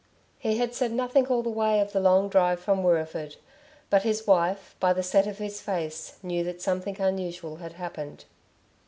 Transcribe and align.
He 0.39 0.57
had 0.57 0.73
said 0.73 0.91
nothing 0.91 1.27
all 1.27 1.43
the 1.43 1.51
way 1.51 1.79
of 1.79 1.91
the 1.91 1.99
long 1.99 2.27
drive 2.27 2.59
from 2.59 2.81
Wirreeford; 2.81 3.35
but 3.91 4.01
his 4.01 4.25
wife, 4.25 4.75
by 4.79 4.93
the 4.93 5.03
set 5.03 5.27
of 5.27 5.37
his 5.37 5.61
face, 5.61 6.17
knew 6.23 6.43
that 6.43 6.59
something 6.59 6.99
unusual 6.99 7.57
had 7.57 7.73
happened. 7.73 8.25